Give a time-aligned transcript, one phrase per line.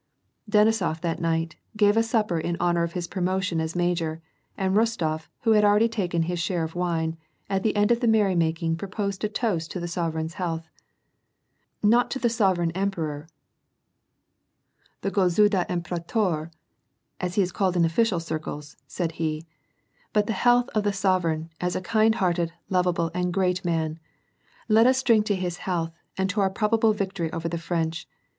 [0.49, 4.19] Denisof that night, gave a supper in honor of his promotion as major,
[4.57, 7.17] and Rostof, who had already taken his share of wine,
[7.51, 10.67] at the end of the merrymaking proposed a toast to the sovereign's health:"
[11.93, 13.27] Not the sovereign emperor,
[15.01, 16.49] the gofnidthr imperdtor,
[17.19, 19.45] as he is called in official circles," said he,"
[20.13, 23.99] but the health of the sovereign, as a kind hearted, lovable, and great man,—
[24.67, 28.07] let us drink to his health, and to our probable victory over the French.